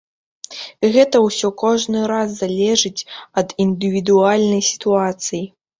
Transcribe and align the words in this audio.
Гэта 0.95 1.21
ўсё 1.25 1.51
кожны 1.63 1.99
раз 2.13 2.29
залежыць 2.41 3.07
ад 3.45 3.55
індывідуальнай 3.69 4.69
сітуацыі. 4.73 5.47